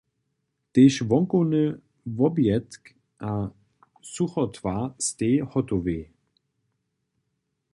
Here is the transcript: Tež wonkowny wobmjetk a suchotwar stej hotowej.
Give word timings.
Tež 0.73 0.93
wonkowny 1.09 1.63
wobmjetk 2.17 2.83
a 3.29 3.31
suchotwar 4.13 4.83
stej 5.07 5.35
hotowej. 5.51 6.03